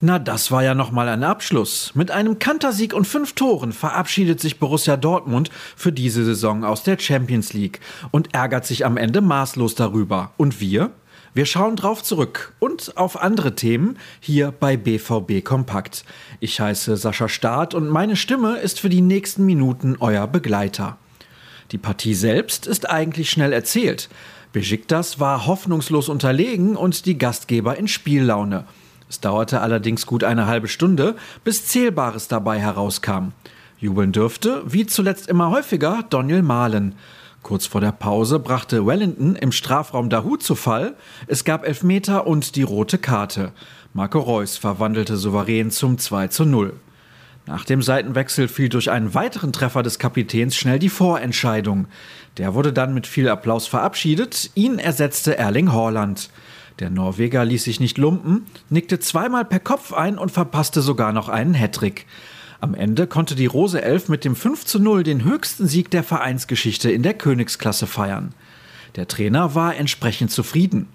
Na, 0.00 0.20
das 0.20 0.52
war 0.52 0.62
ja 0.62 0.76
nochmal 0.76 1.08
ein 1.08 1.24
Abschluss. 1.24 1.90
Mit 1.96 2.12
einem 2.12 2.38
Kantersieg 2.38 2.94
und 2.94 3.04
fünf 3.04 3.32
Toren 3.32 3.72
verabschiedet 3.72 4.38
sich 4.38 4.60
Borussia 4.60 4.96
Dortmund 4.96 5.50
für 5.74 5.90
diese 5.90 6.24
Saison 6.24 6.62
aus 6.62 6.84
der 6.84 7.00
Champions 7.00 7.52
League 7.52 7.80
und 8.12 8.32
ärgert 8.32 8.64
sich 8.64 8.86
am 8.86 8.96
Ende 8.96 9.20
maßlos 9.20 9.74
darüber. 9.74 10.30
Und 10.36 10.60
wir? 10.60 10.92
Wir 11.34 11.46
schauen 11.46 11.74
drauf 11.74 12.04
zurück 12.04 12.54
und 12.60 12.96
auf 12.96 13.20
andere 13.20 13.56
Themen 13.56 13.98
hier 14.20 14.52
bei 14.52 14.76
BVB 14.76 15.44
Kompakt. 15.44 16.04
Ich 16.38 16.60
heiße 16.60 16.96
Sascha 16.96 17.28
Staat 17.28 17.74
und 17.74 17.88
meine 17.88 18.14
Stimme 18.14 18.58
ist 18.58 18.78
für 18.78 18.90
die 18.90 19.02
nächsten 19.02 19.44
Minuten 19.46 19.96
euer 19.98 20.28
Begleiter. 20.28 20.96
Die 21.72 21.78
Partie 21.78 22.14
selbst 22.14 22.68
ist 22.68 22.88
eigentlich 22.88 23.30
schnell 23.30 23.52
erzählt. 23.52 24.08
Besiktas 24.52 25.18
war 25.18 25.46
hoffnungslos 25.46 26.08
unterlegen 26.08 26.76
und 26.76 27.04
die 27.04 27.18
Gastgeber 27.18 27.76
in 27.76 27.88
Spiellaune. 27.88 28.64
Es 29.08 29.20
dauerte 29.20 29.60
allerdings 29.60 30.06
gut 30.06 30.24
eine 30.24 30.46
halbe 30.46 30.68
Stunde, 30.68 31.16
bis 31.44 31.66
Zählbares 31.66 32.28
dabei 32.28 32.58
herauskam. 32.58 33.32
Jubeln 33.78 34.12
dürfte, 34.12 34.62
wie 34.66 34.86
zuletzt 34.86 35.28
immer 35.28 35.50
häufiger, 35.50 36.04
Daniel 36.10 36.42
Mahlen. 36.42 36.94
Kurz 37.42 37.66
vor 37.66 37.80
der 37.80 37.92
Pause 37.92 38.40
brachte 38.40 38.84
Wellington 38.84 39.36
im 39.36 39.52
Strafraum 39.52 40.10
Dahu 40.10 40.36
zu 40.36 40.54
Fall. 40.54 40.96
Es 41.28 41.44
gab 41.44 41.66
Elfmeter 41.66 42.26
und 42.26 42.56
die 42.56 42.62
rote 42.62 42.98
Karte. 42.98 43.52
Marco 43.94 44.18
Reus 44.18 44.56
verwandelte 44.56 45.16
souverän 45.16 45.70
zum 45.70 45.96
2 45.96 46.28
zu 46.28 46.44
0. 46.44 46.74
Nach 47.46 47.64
dem 47.64 47.80
Seitenwechsel 47.80 48.48
fiel 48.48 48.68
durch 48.68 48.90
einen 48.90 49.14
weiteren 49.14 49.54
Treffer 49.54 49.82
des 49.82 49.98
Kapitäns 49.98 50.54
schnell 50.56 50.78
die 50.78 50.90
Vorentscheidung. 50.90 51.86
Der 52.36 52.52
wurde 52.52 52.74
dann 52.74 52.92
mit 52.92 53.06
viel 53.06 53.28
Applaus 53.28 53.66
verabschiedet. 53.66 54.50
Ihn 54.54 54.78
ersetzte 54.78 55.38
Erling 55.38 55.72
Haaland. 55.72 56.28
Der 56.78 56.90
Norweger 56.90 57.44
ließ 57.44 57.64
sich 57.64 57.80
nicht 57.80 57.98
lumpen, 57.98 58.46
nickte 58.70 59.00
zweimal 59.00 59.44
per 59.44 59.58
Kopf 59.58 59.92
ein 59.92 60.16
und 60.16 60.30
verpasste 60.30 60.80
sogar 60.80 61.12
noch 61.12 61.28
einen 61.28 61.54
Hattrick. 61.54 62.06
Am 62.60 62.74
Ende 62.74 63.06
konnte 63.06 63.34
die 63.34 63.46
Rose 63.46 63.82
Elf 63.82 64.08
mit 64.08 64.24
dem 64.24 64.36
5 64.36 64.64
zu 64.64 64.78
0 64.78 65.02
den 65.02 65.24
höchsten 65.24 65.66
Sieg 65.66 65.90
der 65.90 66.04
Vereinsgeschichte 66.04 66.90
in 66.90 67.02
der 67.02 67.14
Königsklasse 67.14 67.86
feiern. 67.86 68.32
Der 68.96 69.08
Trainer 69.08 69.54
war 69.54 69.76
entsprechend 69.76 70.30
zufrieden. 70.30 70.88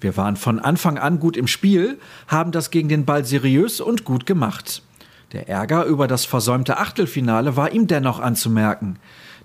Wir 0.00 0.16
waren 0.16 0.36
von 0.36 0.58
Anfang 0.58 0.98
an 0.98 1.18
gut 1.18 1.36
im 1.36 1.46
Spiel, 1.46 1.98
haben 2.28 2.52
das 2.52 2.70
gegen 2.70 2.88
den 2.88 3.04
Ball 3.04 3.24
seriös 3.24 3.80
und 3.80 4.04
gut 4.04 4.26
gemacht. 4.26 4.82
Der 5.32 5.48
Ärger 5.48 5.84
über 5.84 6.06
das 6.06 6.24
versäumte 6.24 6.78
Achtelfinale 6.78 7.56
war 7.56 7.72
ihm 7.72 7.86
dennoch 7.86 8.20
anzumerken. 8.20 8.98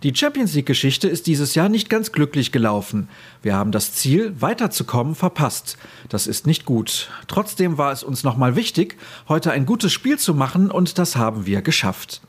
Die 0.04 0.16
Champions 0.16 0.54
League-Geschichte 0.56 1.08
ist 1.08 1.28
dieses 1.28 1.54
Jahr 1.54 1.70
nicht 1.70 1.90
ganz 1.90 2.12
glücklich 2.12 2.52
gelaufen. 2.52 3.08
Wir 3.44 3.56
haben 3.56 3.72
das 3.72 3.94
Ziel, 3.94 4.34
weiterzukommen, 4.40 5.14
verpasst. 5.14 5.78
Das 6.10 6.26
ist 6.26 6.48
nicht 6.48 6.66
gut. 6.66 7.10
Trotzdem 7.28 7.78
war 7.78 7.92
es 7.92 8.02
uns 8.02 8.24
nochmal 8.24 8.56
wichtig, 8.56 8.98
heute 9.30 9.52
ein 9.52 9.68
gutes 9.68 9.94
Spiel 9.94 10.18
zu 10.18 10.34
machen 10.34 10.72
und 10.72 10.98
das 10.98 11.16
haben 11.16 11.46
wir 11.46 11.62
geschafft. 11.62 12.22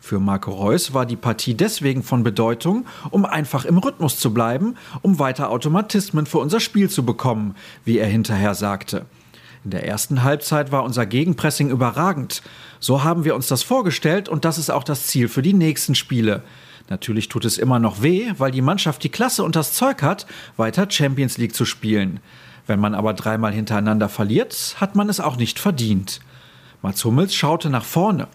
Für 0.00 0.18
Marco 0.18 0.50
Reus 0.50 0.94
war 0.94 1.04
die 1.04 1.16
Partie 1.16 1.54
deswegen 1.54 2.02
von 2.02 2.22
Bedeutung, 2.22 2.86
um 3.10 3.26
einfach 3.26 3.66
im 3.66 3.76
Rhythmus 3.76 4.18
zu 4.18 4.32
bleiben, 4.32 4.76
um 5.02 5.18
weiter 5.18 5.50
Automatismen 5.50 6.24
für 6.24 6.38
unser 6.38 6.58
Spiel 6.58 6.88
zu 6.88 7.04
bekommen, 7.04 7.54
wie 7.84 7.98
er 7.98 8.08
hinterher 8.08 8.54
sagte. 8.54 9.04
In 9.62 9.72
der 9.72 9.86
ersten 9.86 10.22
Halbzeit 10.22 10.72
war 10.72 10.84
unser 10.84 11.04
Gegenpressing 11.04 11.68
überragend. 11.68 12.42
So 12.78 13.04
haben 13.04 13.24
wir 13.24 13.34
uns 13.34 13.46
das 13.46 13.62
vorgestellt 13.62 14.28
und 14.28 14.46
das 14.46 14.56
ist 14.56 14.70
auch 14.70 14.84
das 14.84 15.06
Ziel 15.06 15.28
für 15.28 15.42
die 15.42 15.52
nächsten 15.52 15.94
Spiele. 15.94 16.42
Natürlich 16.88 17.28
tut 17.28 17.44
es 17.44 17.58
immer 17.58 17.78
noch 17.78 18.00
weh, 18.00 18.32
weil 18.38 18.52
die 18.52 18.62
Mannschaft 18.62 19.04
die 19.04 19.10
Klasse 19.10 19.44
und 19.44 19.56
das 19.56 19.74
Zeug 19.74 20.02
hat, 20.02 20.26
weiter 20.56 20.90
Champions 20.90 21.36
League 21.36 21.54
zu 21.54 21.66
spielen. 21.66 22.20
Wenn 22.66 22.80
man 22.80 22.94
aber 22.94 23.12
dreimal 23.12 23.52
hintereinander 23.52 24.08
verliert, 24.08 24.76
hat 24.80 24.96
man 24.96 25.10
es 25.10 25.20
auch 25.20 25.36
nicht 25.36 25.58
verdient. 25.58 26.20
Mats 26.80 27.04
Hummels 27.04 27.34
schaute 27.34 27.68
nach 27.68 27.84
vorne. 27.84 28.28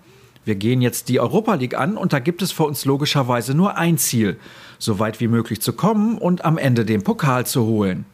Wir 0.45 0.55
gehen 0.55 0.79
jetzt 0.79 1.09
die 1.09 1.19
Europa 1.19 1.55
League 1.55 1.75
an 1.75 1.97
und 1.97 2.13
da 2.13 2.19
gibt 2.19 2.43
es 2.43 2.51
für 2.51 2.65
uns 2.65 2.85
logischerweise 2.85 3.55
nur 3.55 3.77
ein 3.77 3.97
Ziel, 3.97 4.39
so 4.77 4.99
weit 4.99 5.19
wie 5.19 5.27
möglich 5.27 5.59
zu 5.59 5.73
kommen 5.73 6.19
und 6.19 6.45
am 6.45 6.59
Ende 6.59 6.85
den 6.85 7.03
Pokal 7.03 7.47
zu 7.47 7.65
holen 7.65 8.05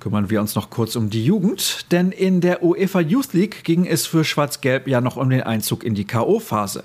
kümmern 0.00 0.30
wir 0.30 0.40
uns 0.40 0.54
noch 0.54 0.70
kurz 0.70 0.96
um 0.96 1.10
die 1.10 1.24
Jugend, 1.24 1.90
denn 1.92 2.12
in 2.12 2.40
der 2.40 2.62
UEFA 2.62 3.00
Youth 3.00 3.32
League 3.32 3.64
ging 3.64 3.86
es 3.86 4.06
für 4.06 4.24
Schwarz-Gelb 4.24 4.86
ja 4.86 5.00
noch 5.00 5.16
um 5.16 5.28
den 5.30 5.42
Einzug 5.42 5.84
in 5.84 5.94
die 5.94 6.04
K.O.-Phase. 6.04 6.84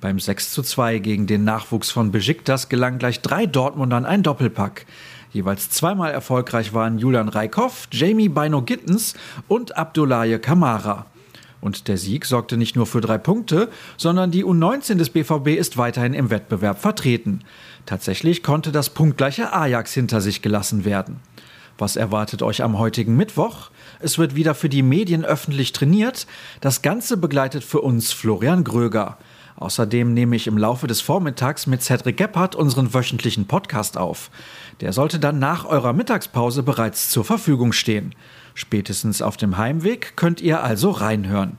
Beim 0.00 0.18
6 0.18 0.52
zu 0.52 0.62
2 0.62 0.98
gegen 0.98 1.26
den 1.26 1.44
Nachwuchs 1.44 1.90
von 1.90 2.10
Besiktas 2.10 2.68
gelang 2.68 2.98
gleich 2.98 3.20
drei 3.20 3.46
Dortmundern 3.46 4.04
ein 4.04 4.22
Doppelpack. 4.22 4.86
Jeweils 5.32 5.70
zweimal 5.70 6.10
erfolgreich 6.12 6.74
waren 6.74 6.98
Julian 6.98 7.28
Reikhoff, 7.28 7.88
Jamie 7.92 8.28
Bino 8.28 8.62
Gittens 8.62 9.14
und 9.48 9.76
Abdullaye 9.76 10.38
Kamara. 10.38 11.06
Und 11.60 11.88
der 11.88 11.98
Sieg 11.98 12.24
sorgte 12.24 12.56
nicht 12.56 12.74
nur 12.74 12.86
für 12.86 13.00
drei 13.00 13.18
Punkte, 13.18 13.68
sondern 13.96 14.30
die 14.30 14.44
U19 14.44 14.94
des 14.94 15.10
BVB 15.10 15.48
ist 15.58 15.76
weiterhin 15.76 16.14
im 16.14 16.30
Wettbewerb 16.30 16.80
vertreten. 16.80 17.40
Tatsächlich 17.86 18.42
konnte 18.42 18.72
das 18.72 18.90
punktgleiche 18.90 19.52
Ajax 19.52 19.92
hinter 19.92 20.20
sich 20.20 20.42
gelassen 20.42 20.84
werden. 20.84 21.20
Was 21.80 21.96
erwartet 21.96 22.42
euch 22.42 22.62
am 22.62 22.78
heutigen 22.78 23.16
Mittwoch? 23.16 23.70
Es 24.00 24.18
wird 24.18 24.34
wieder 24.34 24.54
für 24.54 24.68
die 24.68 24.82
Medien 24.82 25.24
öffentlich 25.24 25.72
trainiert. 25.72 26.26
Das 26.60 26.82
Ganze 26.82 27.16
begleitet 27.16 27.64
für 27.64 27.80
uns 27.80 28.12
Florian 28.12 28.64
Gröger. 28.64 29.16
Außerdem 29.56 30.12
nehme 30.12 30.36
ich 30.36 30.46
im 30.46 30.58
Laufe 30.58 30.86
des 30.86 31.00
Vormittags 31.00 31.66
mit 31.66 31.82
Cedric 31.82 32.18
Gebhardt 32.18 32.54
unseren 32.54 32.92
wöchentlichen 32.92 33.46
Podcast 33.46 33.96
auf. 33.96 34.30
Der 34.82 34.92
sollte 34.92 35.18
dann 35.18 35.38
nach 35.38 35.64
eurer 35.64 35.94
Mittagspause 35.94 36.62
bereits 36.62 37.08
zur 37.08 37.24
Verfügung 37.24 37.72
stehen. 37.72 38.14
Spätestens 38.52 39.22
auf 39.22 39.38
dem 39.38 39.56
Heimweg 39.56 40.16
könnt 40.16 40.42
ihr 40.42 40.62
also 40.62 40.90
reinhören. 40.90 41.58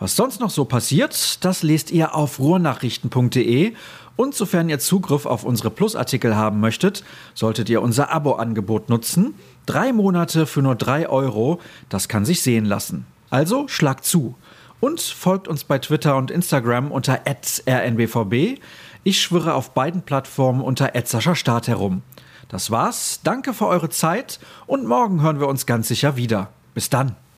Was 0.00 0.16
sonst 0.16 0.40
noch 0.40 0.48
so 0.48 0.64
passiert, 0.64 1.44
das 1.44 1.62
lest 1.62 1.90
ihr 1.90 2.14
auf 2.14 2.38
ruhrnachrichten.de 2.38 3.74
und 4.16 4.34
sofern 4.34 4.70
ihr 4.70 4.78
Zugriff 4.78 5.26
auf 5.26 5.44
unsere 5.44 5.70
Plusartikel 5.70 6.34
haben 6.34 6.58
möchtet, 6.58 7.04
solltet 7.34 7.68
ihr 7.68 7.82
unser 7.82 8.10
Abo-Angebot 8.10 8.88
nutzen. 8.88 9.34
Drei 9.66 9.92
Monate 9.92 10.46
für 10.46 10.62
nur 10.62 10.74
drei 10.74 11.06
Euro, 11.06 11.60
das 11.90 12.08
kann 12.08 12.24
sich 12.24 12.42
sehen 12.42 12.64
lassen. 12.64 13.06
Also 13.28 13.68
schlagt 13.68 14.06
zu. 14.06 14.36
Und 14.80 15.02
folgt 15.02 15.48
uns 15.48 15.64
bei 15.64 15.78
Twitter 15.78 16.16
und 16.16 16.30
Instagram 16.30 16.90
unter 16.90 17.20
rnbvb. 17.26 18.58
Ich 19.04 19.20
schwirre 19.20 19.52
auf 19.52 19.74
beiden 19.74 20.00
Plattformen 20.00 20.62
unter 20.62 20.92
Start 21.34 21.68
herum. 21.68 22.00
Das 22.48 22.70
war's, 22.70 23.20
danke 23.22 23.52
für 23.52 23.66
eure 23.66 23.90
Zeit 23.90 24.40
und 24.66 24.86
morgen 24.86 25.20
hören 25.20 25.40
wir 25.40 25.48
uns 25.48 25.66
ganz 25.66 25.88
sicher 25.88 26.16
wieder. 26.16 26.48
Bis 26.72 26.88
dann. 26.88 27.16